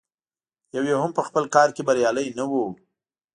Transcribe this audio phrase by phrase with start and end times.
[0.75, 2.53] یو یې هم په خپل کار کې بریالی نه و.